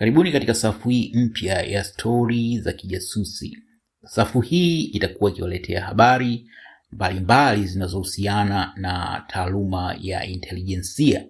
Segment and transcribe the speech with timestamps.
[0.00, 3.58] Karibuni katika safu hii mpya ya stori za kijasusi.
[4.04, 6.50] Safu hii itakuwa ikiwaletea habari
[6.92, 11.24] mbalimbali zinazohusiana na taaluma ya intelijensia.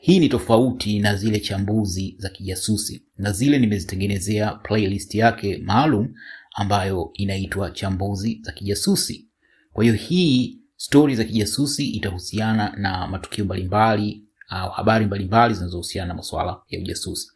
[0.00, 6.14] Hii ni tofauti na zile chambuzi za kijasusi, na zile nimezitengenezea playlist yake maalum
[6.54, 9.28] ambayo inaitwa chambuzi za kijasusi.
[9.72, 16.14] Kwa hiyo hii stori za kijasusi itahusiana na matukio mbalimbali au habari mbalimbali zinazohusiana na
[16.14, 17.28] masuala ya ujasusi.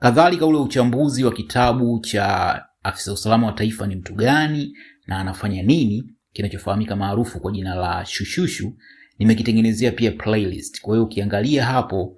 [0.00, 5.62] Kadhalika, ule uchambuzi wa kitabu cha afisa usalama wa taifa ni mtu gani na anafanya
[5.62, 8.72] nini, kinachofahamika maarufu kwa jina la Shushushu,
[9.18, 10.80] nimekitengenezea pia playlist.
[10.80, 12.16] Kwa hiyo ukiangalia hapo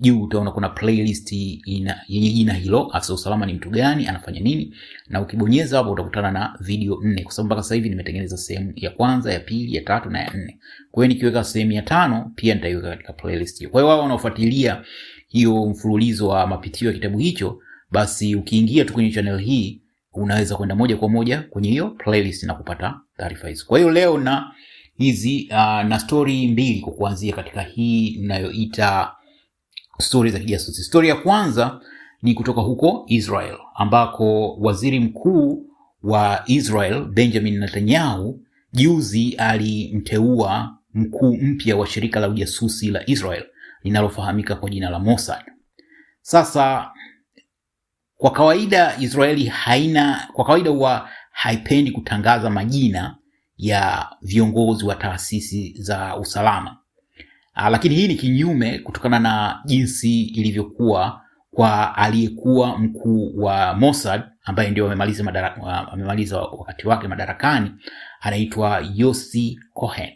[0.00, 4.74] juu utaona kuna playlist yenye jina hilo, afisa usalama ni mtu gani, anafanya nini,
[5.08, 8.90] na ukibonyeza hapo utakutana na video nne, kwa sababu mpaka sasa hivi nimetengeneza sehemu ya
[8.90, 10.58] kwanza, ya pili, ya tatu na ya nne.
[10.90, 13.70] Kwa hiyo nikiweka sehemu ya tano pia nitaiweka katika playlist hiyo.
[13.70, 14.82] Kwa wao wanaofuatilia
[15.28, 17.58] hiyo mfululizo wa mapitio ya kitabu hicho,
[17.90, 19.82] basi ukiingia tu kwenye channel hii
[20.14, 23.64] unaweza kwenda moja kwa moja kwenye hiyo playlist na kupata taarifa hizo.
[23.66, 24.52] Kwa hiyo leo na
[24.98, 25.56] hizi uh,
[25.88, 29.12] na stori mbili kwa kuanzia katika hii inayoita
[30.02, 30.82] stori za kijasusi.
[30.84, 31.80] Stori ya kwanza
[32.22, 35.66] ni kutoka huko Israel ambako waziri mkuu
[36.02, 38.40] wa Israel Benjamin Netanyahu
[38.72, 43.44] juzi alimteua mkuu mpya wa shirika la ujasusi la Israel
[43.82, 45.42] linalofahamika kwa jina la Mossad.
[46.20, 46.90] Sasa
[48.16, 53.16] kwa kawaida Israeli haina, kwa kawaida huwa haipendi kutangaza majina
[53.56, 56.76] ya viongozi wa taasisi za usalama.
[57.56, 61.20] Uh, lakini hii ni kinyume kutokana na jinsi ilivyokuwa
[61.54, 65.24] kwa aliyekuwa mkuu wa Mossad ambaye ndio amemaliza
[65.92, 67.70] amemaliza wakati wake madarakani,
[68.20, 70.10] anaitwa Yossi Cohen.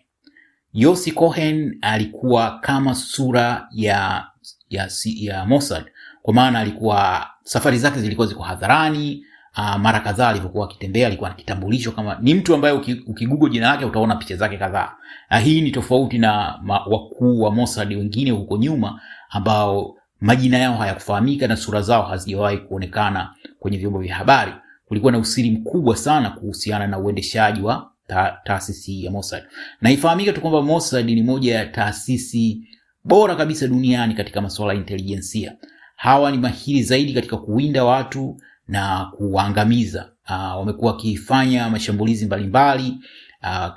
[0.72, 4.26] Yossi Cohen alikuwa kama sura ya
[4.70, 5.84] ya, ya Mossad
[6.22, 9.24] kwa maana alikuwa safari zake zilikuwa ziko hadharani.
[9.58, 12.74] Uh, mara kadhaa alivyokuwa akitembea alikuwa kitambulisho, kama ni mtu ambaye
[13.06, 14.92] ukigugo jina lake utaona picha zake kadhaa.
[15.30, 19.00] Uh, hii ni tofauti na wakuu wa Mossad wengine huko nyuma
[19.30, 24.52] ambao majina yao hayakufahamika na sura zao hazijawahi kuonekana kwenye vyombo vya habari.
[24.88, 28.38] Kulikuwa na usiri mkubwa sana kuhusiana na uendeshaji wa ta,
[28.86, 29.42] ya Mossad,
[29.80, 32.60] na ifahamike tu kwamba Mossad ni moja ya taasisi
[33.04, 35.56] bora kabisa duniani katika masuala ya intelijensia.
[35.96, 38.36] Hawa ni mahiri zaidi katika kuwinda watu
[38.68, 40.10] na kuwaangamiza.
[40.28, 42.98] Uh, wamekuwa wakifanya mashambulizi mbalimbali
[43.42, 43.68] uh,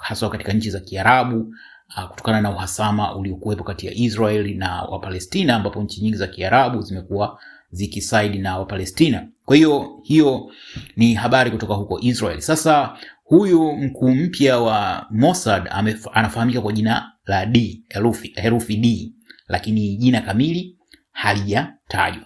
[0.00, 1.54] haswa katika nchi za Kiarabu
[1.96, 6.82] uh, kutokana na uhasama uliokuwepo kati ya Israel na Wapalestina, ambapo nchi nyingi za Kiarabu
[6.82, 7.38] zimekuwa
[7.70, 9.28] zikisaidi na Wapalestina.
[9.44, 10.52] Kwa hiyo hiyo
[10.96, 12.40] ni habari kutoka huko Israel.
[12.40, 15.68] Sasa huyu mkuu mpya wa Mossad
[16.12, 19.12] anafahamika kwa jina la D, herufi, herufi D,
[19.48, 20.78] lakini jina kamili
[21.12, 22.24] halijatajwa.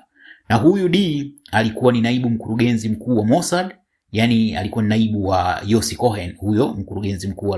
[0.51, 3.75] Na huyu D alikuwa ni naibu mkurugenzi mkuu wa Mossad,
[4.13, 7.57] yani alikuwa ni naibu wa Yossi Cohen, huyo mkurugenzi mkuu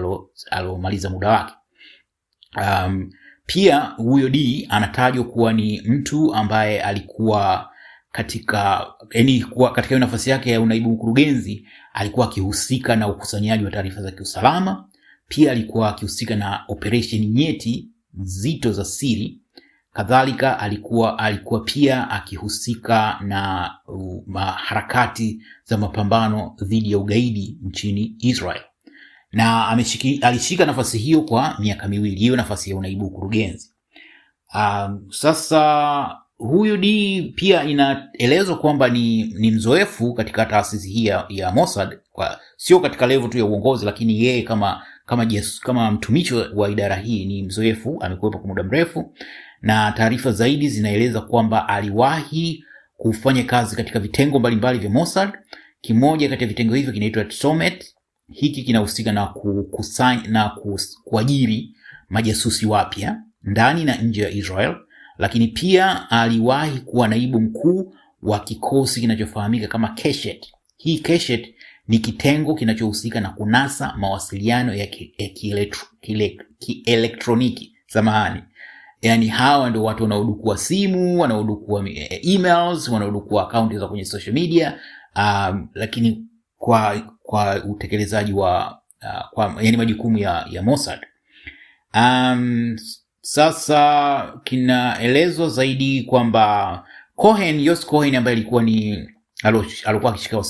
[0.51, 1.55] aliomaliza muda wake.
[2.57, 3.11] Um,
[3.47, 7.71] pia huyo D anatajwa kuwa ni mtu ambaye alikuwa
[8.11, 14.11] katika yani katika nafasi yake ya unaibu mkurugenzi alikuwa akihusika na ukusanyaji wa taarifa za
[14.11, 14.89] kiusalama.
[15.29, 19.42] Pia alikuwa akihusika na operesheni nyeti nzito za siri
[19.93, 23.71] kadhalika alikuwa alikuwa pia akihusika na
[24.57, 28.63] harakati za mapambano dhidi ya ugaidi nchini Israel.
[29.33, 33.71] Na ameshiki, alishika nafasi hiyo kwa miaka miwili, hiyo nafasi ya unaibu ukurugenzi.
[34.55, 41.53] Um, sasa huyu D pia inaelezwa kwamba ni, ni mzoefu katika taasisi hii ya, ya
[41.53, 41.99] Mossad.
[42.13, 45.27] Kwa sio katika levo tu ya uongozi, lakini yeye kama kama,
[45.63, 49.15] kama mtumishi wa idara hii ni mzoefu, amekuwepo kwa muda mrefu
[49.63, 52.65] na taarifa zaidi zinaeleza kwamba aliwahi
[52.97, 55.31] kufanya kazi katika vitengo mbalimbali vya Mossad.
[55.81, 57.95] Kimoja kati ya vitengo hivyo kinaitwa Tsomet.
[58.33, 60.53] Hiki kinahusika na kukusanya na
[61.05, 61.77] kuajiri
[62.09, 64.77] majasusi wapya ndani na nje ya Israel,
[65.19, 70.47] lakini pia aliwahi kuwa naibu mkuu wa kikosi kinachofahamika kama Keshet.
[70.77, 71.55] Hii Keshet
[71.89, 74.87] ni kitengo kinachohusika na kunasa mawasiliano ya
[76.85, 78.43] kielektroniki samahani
[79.03, 81.85] Yaani hawa ndio watu wanaodukua simu, wanaodukua
[82.23, 84.79] emails, wanaodukua akaunti za kwenye social media
[85.17, 86.27] um, lakini
[86.59, 91.01] kwa kwa utekelezaji wa uh, kwa yani majukumu ya, ya Mossad.
[91.95, 92.77] Um,
[93.21, 96.85] sasa kinaelezwa zaidi kwamba
[97.17, 99.09] Cohen, yos Cohen ambaye alikuwa ni
[99.85, 100.43] alikuwa akishika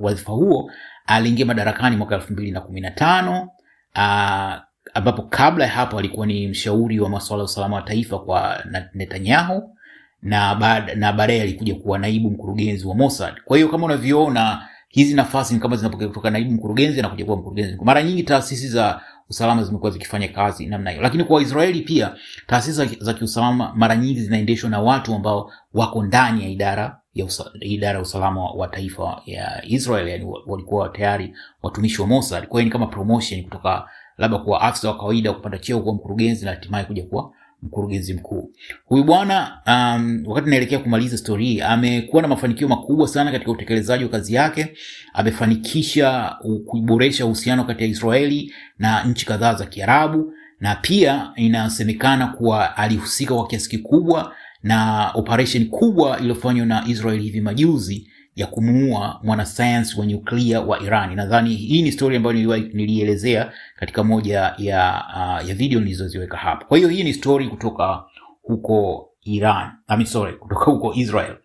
[0.00, 0.70] wadhifa huo
[1.06, 3.50] aliingia madarakani mwaka elfu mbili na kumi na tano
[3.96, 4.69] uh,
[5.00, 8.64] ambapo kabla ya hapo alikuwa ni mshauri wa masuala ya usalama wa taifa kwa
[8.94, 9.76] Netanyahu
[10.22, 13.34] na baada na baadaye alikuja kuwa naibu mkurugenzi wa Mossad.
[13.44, 17.78] Kwa hiyo kama unavyoona hizi nafasi kama zinapokea kutoka naibu mkurugenzi na kuja kuwa mkurugenzi.
[17.84, 19.00] Mara nyingi taasisi za
[19.30, 22.14] usalama zimekuwa zikifanya kazi namna hiyo, lakini kwa Waisraeli pia
[22.46, 27.24] taasisi za, za kiusalama mara nyingi zinaendeshwa na watu ambao wako ndani ya idara ya
[27.24, 32.46] usa, idara ya usalama wa taifa ya Israel, yani walikuwa tayari watumishi wa Mossad.
[32.46, 33.88] Kwa hiyo ni kama promotion kutoka
[34.20, 37.32] labda kuwa afisa wa kawaida kupanda cheo kuwa mkurugenzi na hatimaye kuja kuwa
[37.62, 38.50] mkurugenzi mkuu.
[38.84, 44.04] Huyu bwana um, wakati naelekea kumaliza stori hii, amekuwa na mafanikio makubwa sana katika utekelezaji
[44.04, 44.72] wa kazi yake.
[45.14, 46.36] Amefanikisha
[46.66, 53.34] kuboresha uhusiano kati ya Israeli na nchi kadhaa za Kiarabu, na pia inasemekana kuwa alihusika
[53.34, 58.09] kwa kiasi kikubwa na operation kubwa iliyofanywa na Israel hivi majuzi
[58.40, 61.14] ya kumuua mwanasayansi wa nyuklia wa Iran.
[61.14, 66.64] Nadhani hii ni story ambayo nilielezea katika moja ya uh, ya video nilizoziweka hapa.
[66.64, 68.04] Kwa hiyo hii ni story kutoka
[68.42, 69.70] huko Iran.
[69.88, 71.36] I mean, sorry, kutoka huko Israel.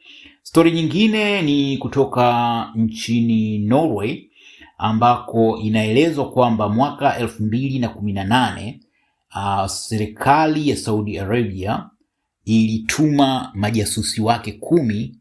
[0.44, 4.30] Story nyingine ni kutoka nchini Norway
[4.78, 8.80] ambako inaelezwa kwamba mwaka elfu mbili na kumi na nane
[9.36, 11.90] uh, serikali ya Saudi Arabia
[12.46, 15.16] ilituma majasusi wake kumi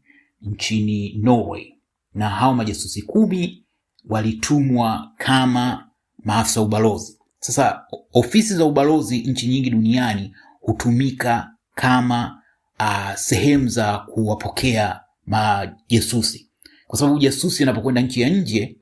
[0.45, 1.75] nchini Norway
[2.13, 3.65] na hao majasusi kumi
[4.09, 5.89] walitumwa kama
[6.23, 7.19] maafisa ubalozi.
[7.39, 7.81] Sasa
[8.13, 12.41] ofisi za ubalozi nchi nyingi duniani hutumika kama
[12.79, 16.49] uh, sehemu za kuwapokea majasusi,
[16.87, 18.77] kwa sababu jasusi anapokwenda nchi ya nje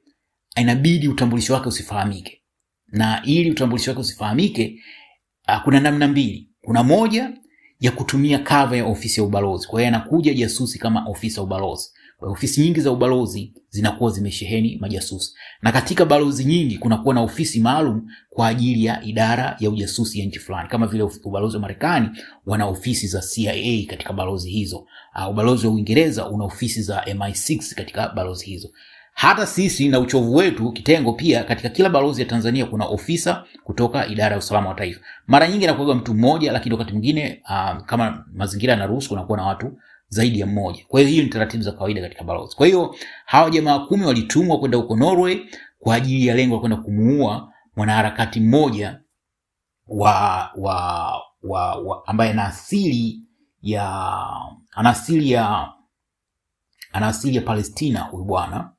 [0.56, 2.42] inabidi utambulisho wake usifahamike,
[2.88, 4.80] na ili utambulisho wake usifahamike,
[5.48, 6.50] uh, kuna namna mbili.
[6.62, 7.32] Kuna moja
[7.84, 9.68] ya kutumia kava ya ofisi ya ubalozi.
[9.68, 11.90] Kwa hiyo anakuja jasusi kama ofisa ubalozi.
[12.18, 17.60] Kwa ofisi nyingi za ubalozi zinakuwa zimesheheni majasusi, na katika balozi nyingi kunakuwa na ofisi
[17.60, 22.10] maalum kwa ajili ya idara ya ujasusi ya nchi fulani, kama vile ubalozi wa Marekani
[22.46, 24.78] wana ofisi za CIA katika balozi hizo.
[25.16, 28.70] Uh, ubalozi wa Uingereza una ofisi za MI6 katika balozi hizo.
[29.14, 34.08] Hata sisi na uchovu wetu kitengo pia, katika kila balozi ya Tanzania kuna ofisa kutoka
[34.08, 35.02] idara ya usalama wa taifa.
[35.28, 39.78] Mara nyingi anakuwa mtu mmoja, lakini wakati mwingine uh, kama mazingira yanaruhusu kunakuwa na watu
[40.08, 40.86] zaidi ya mmoja.
[40.88, 42.56] Kwa hiyo hiyo ni taratibu za kawaida katika balozi.
[42.56, 42.96] Kwa hiyo
[43.26, 45.40] hawa jamaa kumi walitumwa kwenda huko Norway
[45.80, 49.00] kwa ajili ya lengo la kwenda kumuua mwanaharakati mmoja
[49.88, 51.14] wa, wa,
[51.44, 53.20] wa, wa ambaye ana asili
[53.62, 53.86] ya
[54.72, 55.70] ana asili ya
[56.94, 58.73] ana asili ya Palestina huyu bwana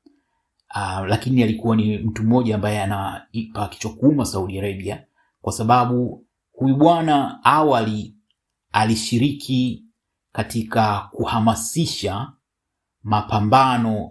[0.75, 5.03] uh, lakini alikuwa ni mtu mmoja ambaye anaipa kichwa kuuma Saudi Arabia
[5.41, 8.15] kwa sababu huyu bwana awali
[8.71, 9.83] alishiriki
[10.31, 12.31] katika kuhamasisha
[13.03, 14.03] mapambano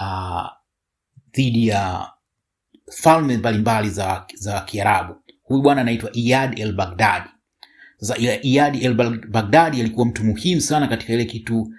[0.00, 0.46] uh,
[1.32, 2.12] dhidi ya
[2.92, 5.16] falme mbalimbali za, za Kiarabu.
[5.42, 7.28] Huyu bwana anaitwa Iyad el Baghdadi.
[7.96, 8.94] Sasa Iyad el
[9.28, 11.72] Baghdadi alikuwa mtu muhimu sana katika ile kitu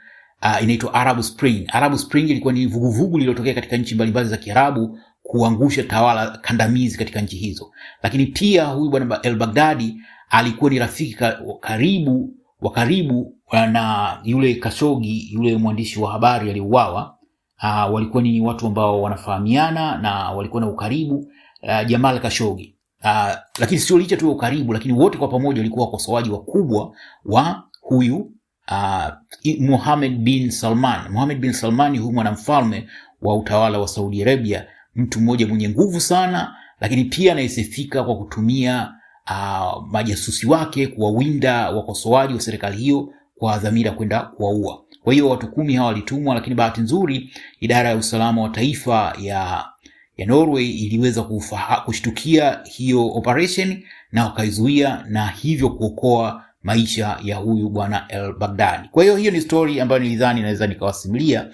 [0.43, 1.65] uh, inaitwa Arab Spring.
[1.73, 7.21] Arab Spring ilikuwa ni vuguvugu lililotokea katika nchi mbalimbali za Kiarabu kuangusha tawala kandamizi katika
[7.21, 7.71] nchi hizo,
[8.03, 9.95] lakini pia huyu bwana al-Baghdadi
[10.29, 11.17] alikuwa ni rafiki
[11.61, 17.15] karibu wa karibu na yule Kashogi, yule mwandishi wa habari aliyeuawa.
[17.63, 21.15] Uh, walikuwa ni watu ambao wanafahamiana na walikuwa na ukaribu
[21.63, 22.75] uh, Jamal Kashogi.
[23.03, 26.91] Uh, lakini sio licha tu ya ukaribu, lakini wote kwa pamoja walikuwa wakosoaji wakubwa
[27.25, 28.31] wa huyu
[28.71, 29.07] uh,
[29.59, 31.11] Muhammad bin Salman.
[31.11, 32.87] Muhammad bin Salman huyu mwanamfalme
[33.21, 34.65] wa utawala wa Saudi Arabia,
[34.95, 38.93] mtu mmoja mwenye nguvu sana, lakini pia anayesifika kwa kutumia
[39.29, 44.81] uh, majasusi wake kuwawinda wakosoaji wa serikali hiyo kwa dhamira kwenda kuwaua.
[45.03, 49.65] Kwa hiyo watu kumi hawa walitumwa, lakini bahati nzuri idara ya usalama wa taifa ya
[50.17, 57.69] ya Norway iliweza kufaha, kushtukia hiyo operation na wakaizuia na hivyo kuokoa maisha ya huyu
[57.69, 58.87] bwana El Baghdadi.
[58.89, 61.49] Kwa hiyo hiyo ni story ambayo nilidhani naweza nikawasimulia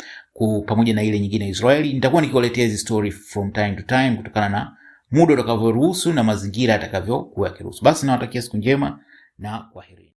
[0.65, 1.93] pamoja na ile nyingine ya Israeli.
[1.93, 4.77] Nitakuwa nikiwaletea hizi story from time to time kutokana na
[5.11, 7.83] muda utakavyoruhusu na mazingira yatakavyokuwa yakiruhusu.
[7.83, 8.99] Basi nawatakia siku njema
[9.37, 10.14] na kwaherini.